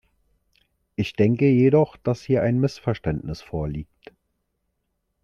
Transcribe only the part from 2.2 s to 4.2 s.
hier ein Missverständnis vorliegt.